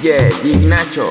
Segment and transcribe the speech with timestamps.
[0.00, 1.08] DJ Ignacho.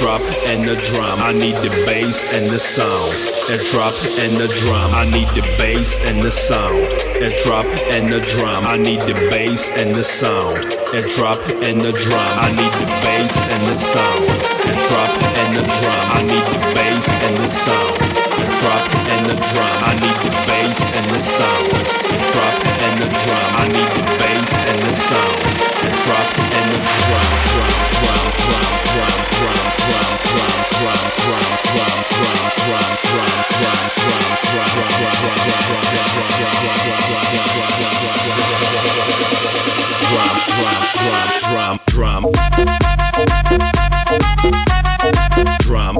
[0.00, 1.20] Drop and the drum.
[1.20, 3.12] I need the bass and the sound,
[3.52, 4.96] a drop and the drum.
[4.96, 6.80] I need the bass and the sound,
[7.20, 8.64] a drop and the drum.
[8.64, 10.56] I need the bass and the sound,
[10.96, 12.32] a drop and the drum.
[12.40, 14.24] I need the bass and the sound,
[14.64, 16.04] a drop and the drum.
[16.16, 17.96] I need the bass and the sound,
[18.40, 19.76] a drop and the drum.
[19.84, 21.68] I need the bass and the sound,
[22.08, 23.48] a drop and the drum.
[23.52, 25.40] I need the bass and the sound,
[25.84, 29.29] a drop and the drum, drum, drum, drum, drum,
[41.86, 42.26] drum, drum,
[45.60, 45.98] drum,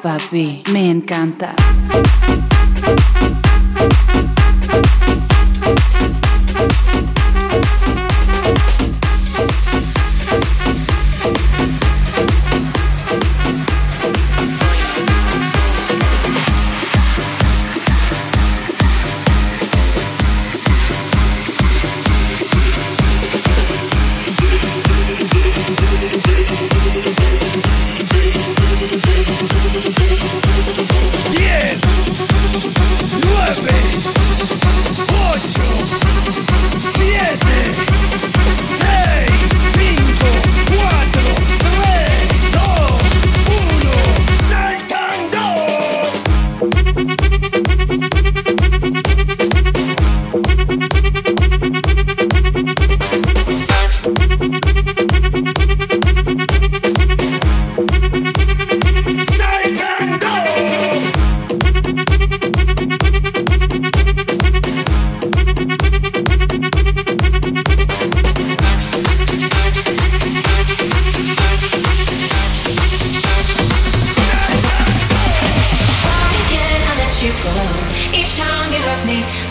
[0.00, 1.54] papi, me encanta.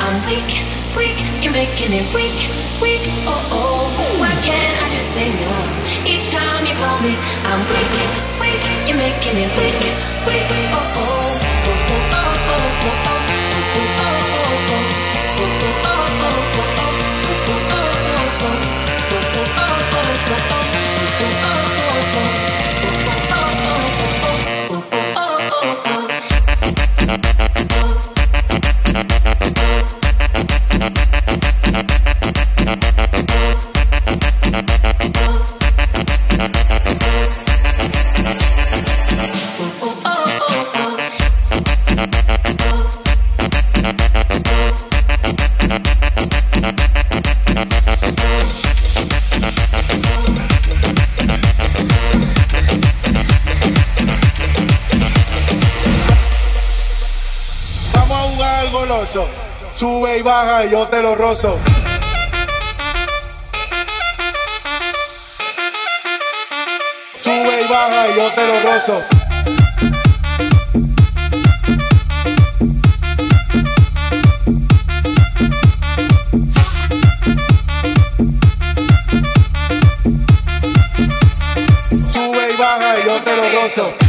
[0.07, 0.63] I'm weak,
[0.95, 1.19] weak.
[1.43, 2.39] You're making me weak,
[2.79, 3.03] weak.
[3.27, 3.91] Oh oh.
[4.19, 5.51] Why can't I just say no?
[6.07, 7.11] Each time you call me,
[7.43, 7.91] I'm weak,
[8.39, 8.63] weak.
[8.87, 9.75] You're making me weak,
[10.23, 10.47] weak.
[10.71, 10.79] Oh.
[10.79, 11.35] Oh
[11.67, 13.11] oh oh oh oh oh.
[13.11, 13.26] Oh
[60.17, 61.59] Sube y baja y yo te lo rozo.
[67.19, 69.03] Sube y baja y yo te lo rozo.
[82.11, 84.06] Sube y baja y yo te lo rozo.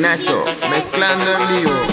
[0.00, 0.44] DJ Ignacho.
[0.70, 1.89] Mezclando en vivo.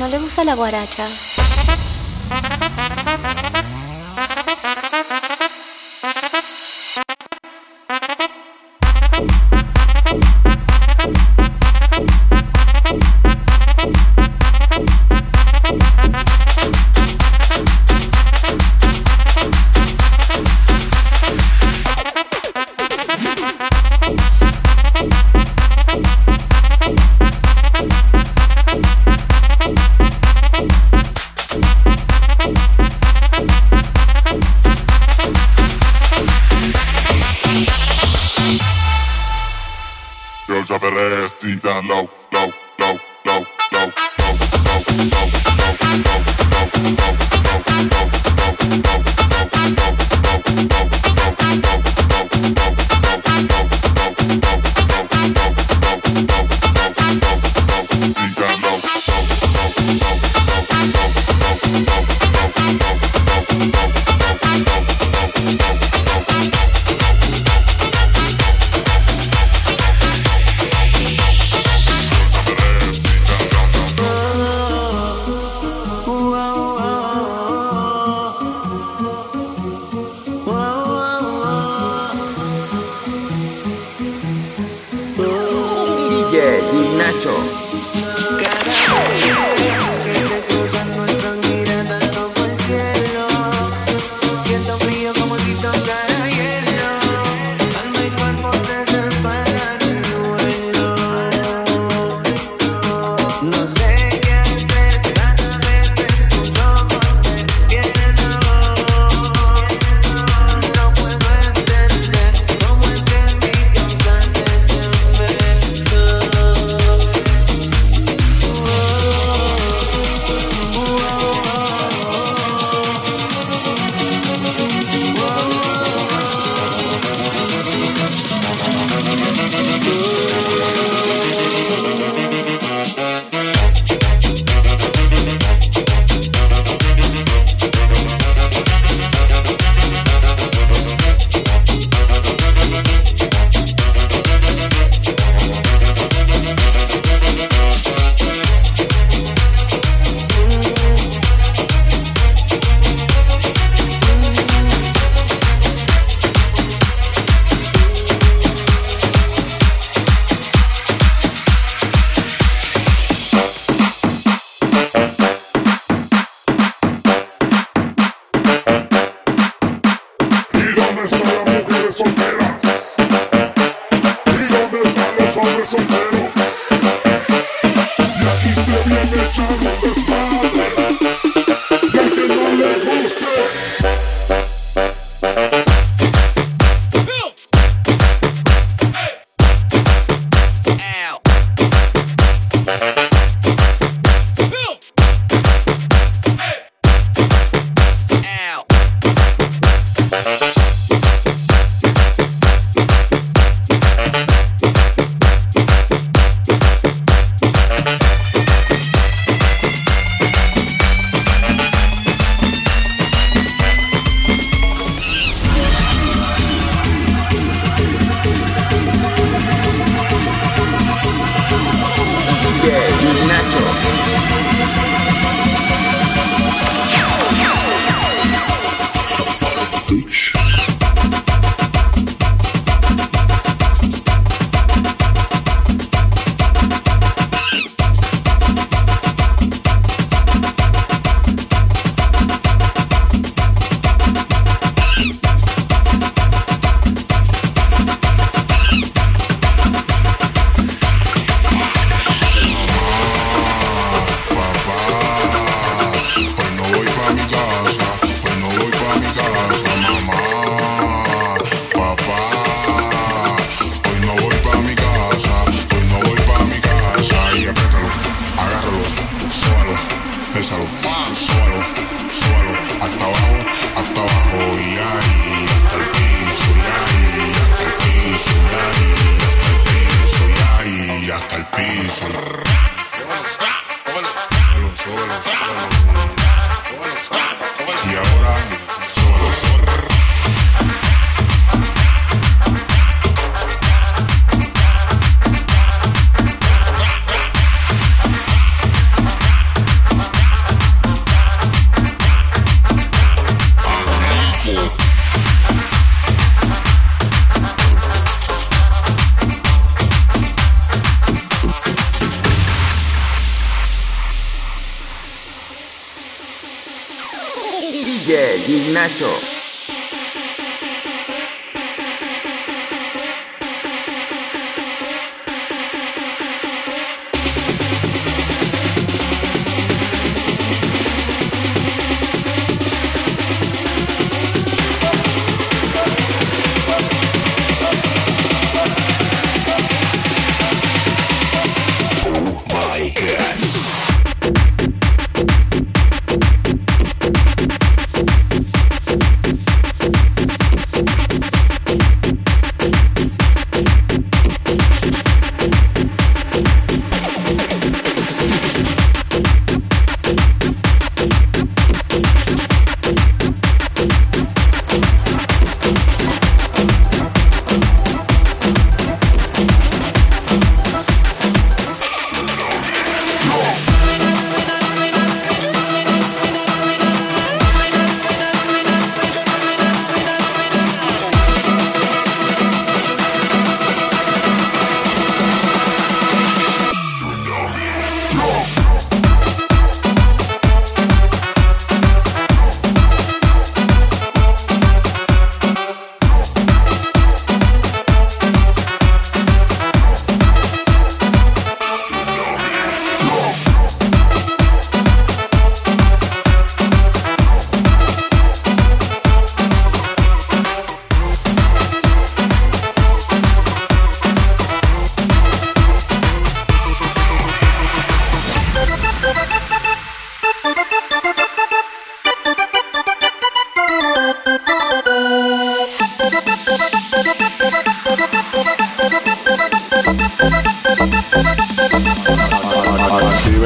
[0.00, 1.39] No le gusta la guaracha?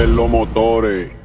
[0.09, 1.24] los motores.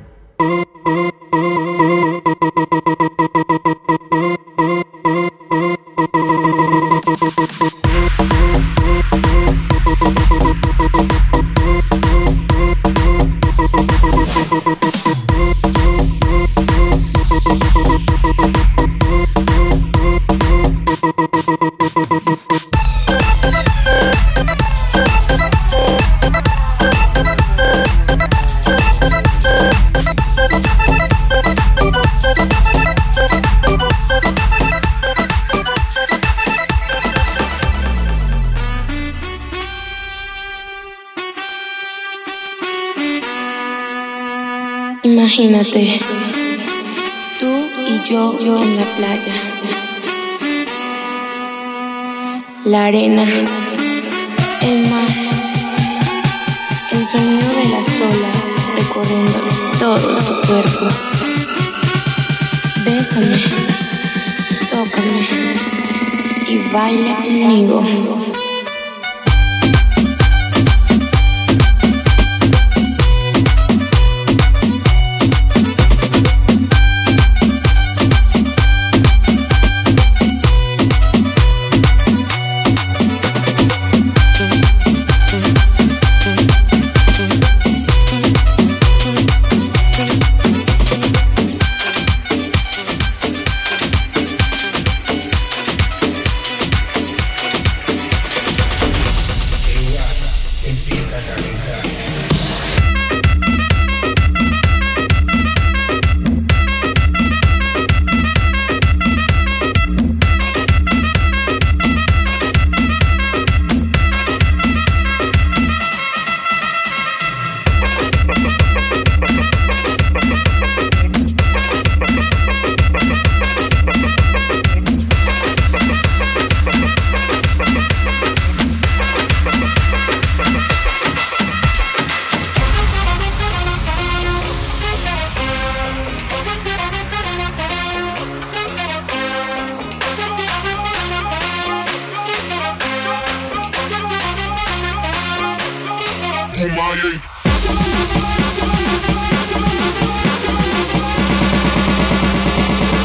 [45.82, 46.09] it.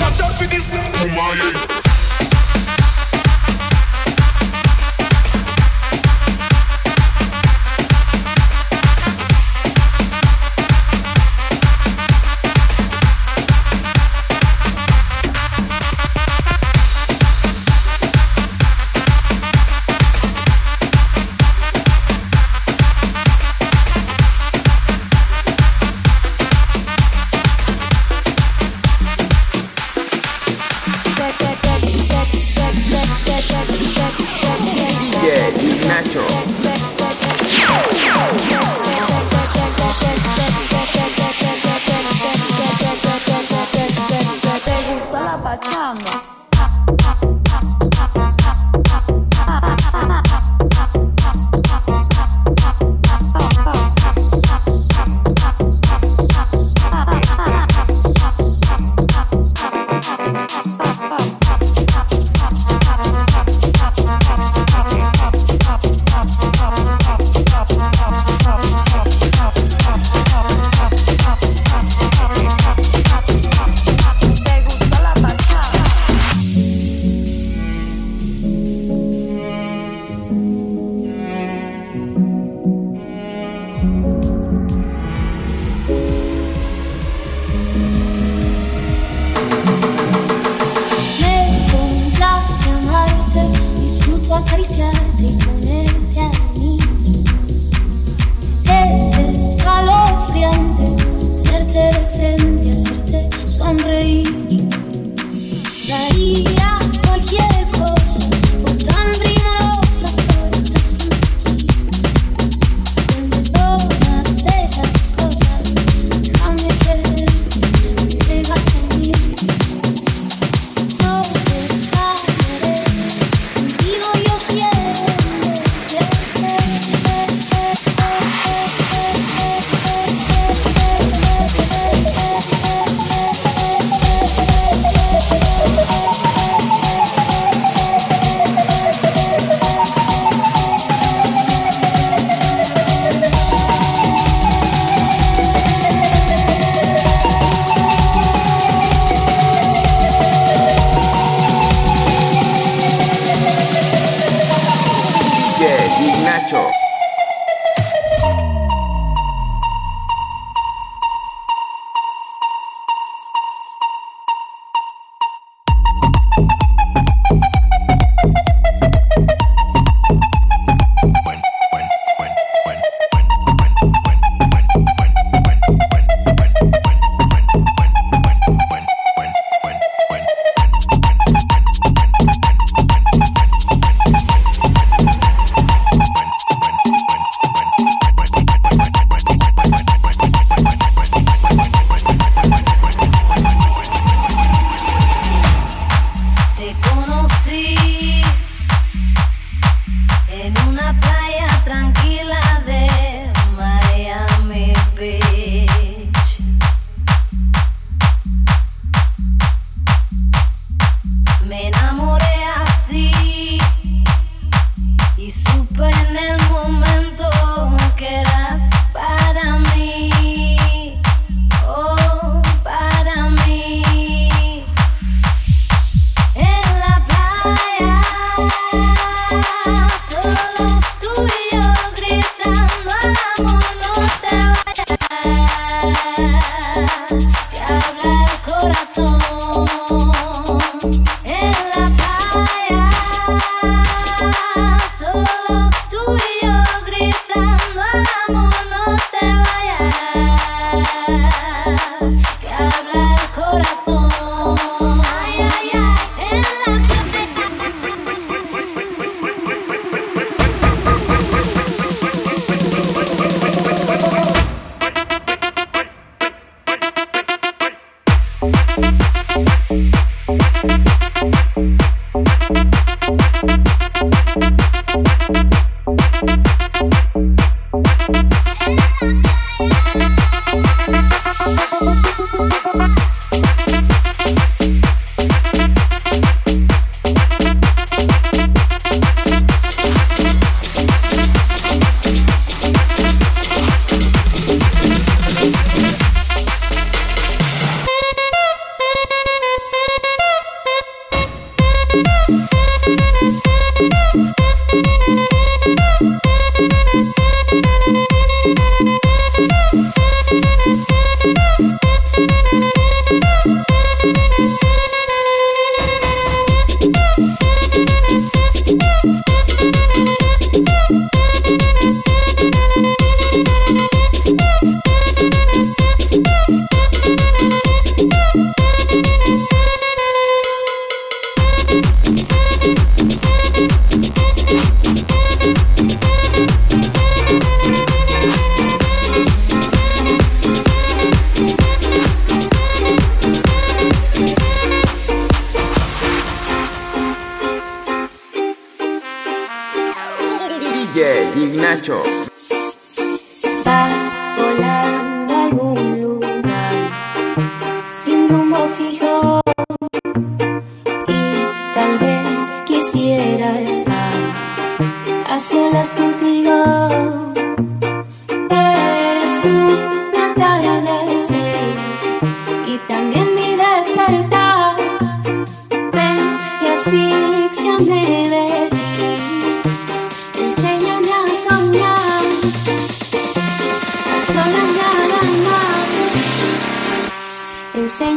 [0.00, 0.70] Watch out for this.
[0.70, 2.13] Kumaye.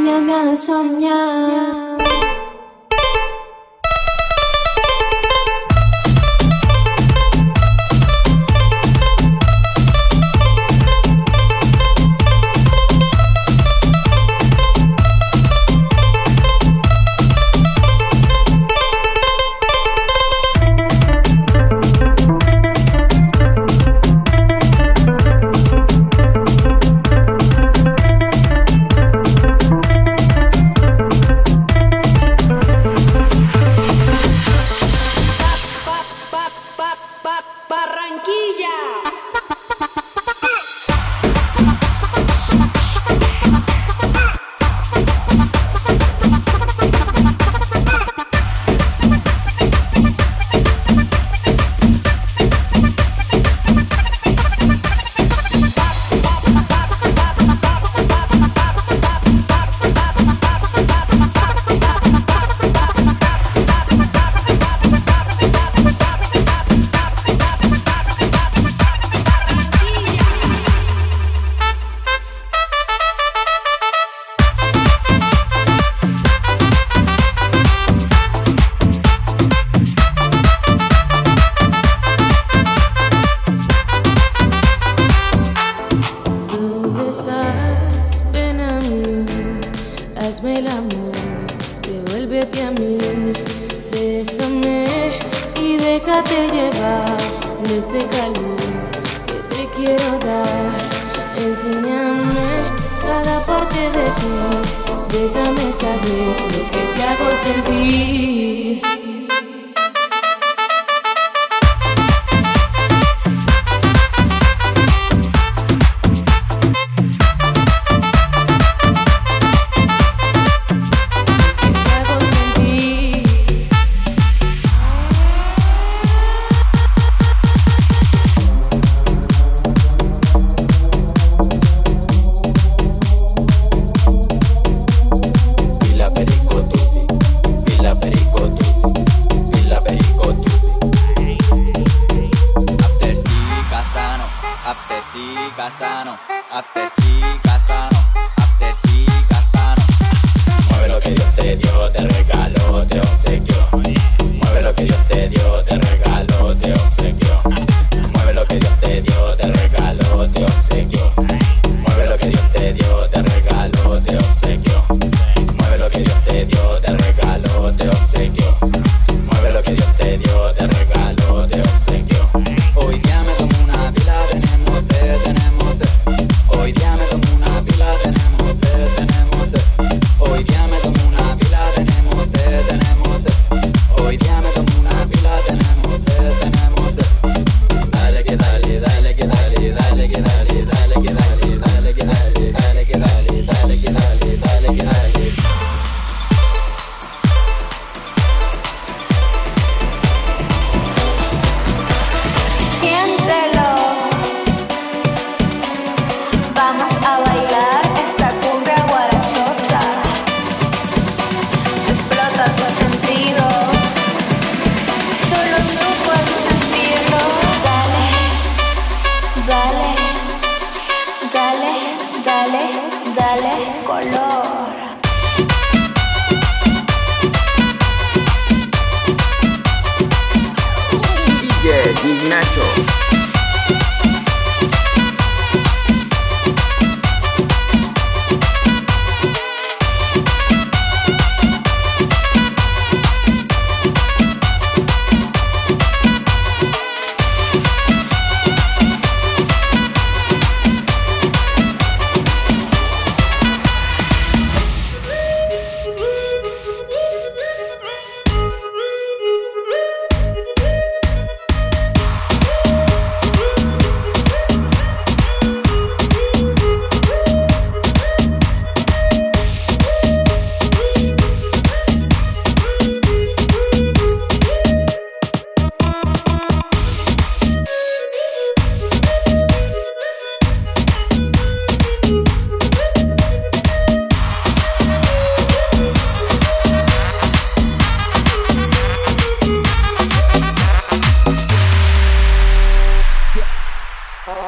[0.07, 1.86] nha nga son nha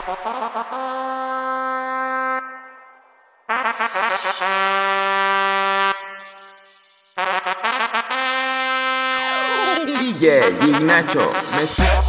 [9.85, 12.08] DJ Ignacio Mezcla.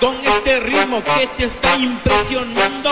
[0.00, 2.90] Con este ritmo que te está impresionando.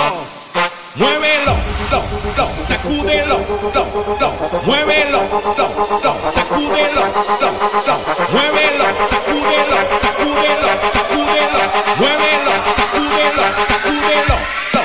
[0.97, 1.55] Muévelo,
[1.93, 2.03] lo,
[2.37, 3.39] lo, sacúdelo,
[3.73, 3.87] lo,
[4.21, 4.33] lo,
[4.65, 5.65] muévelo, lo,
[6.03, 7.03] lo, sacúdelo,
[7.41, 7.51] lo,
[7.87, 7.99] lo,
[8.33, 11.61] muévelo, sacúdelo, sacúdelo, sacúdelo,
[11.99, 14.37] muévelo, sacúdelo, sacúdelo,
[14.75, 14.83] lo,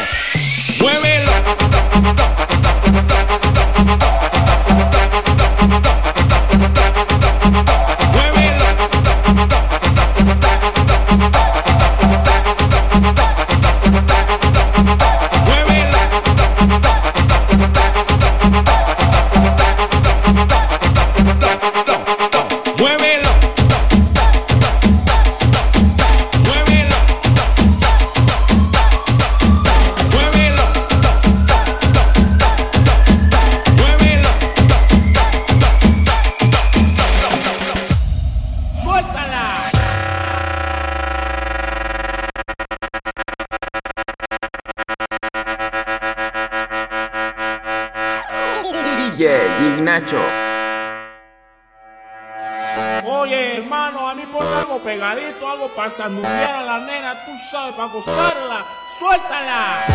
[55.83, 58.65] para sanudear a la nena, tú sabes, para gozarla.
[58.99, 59.85] ¡Suéltala!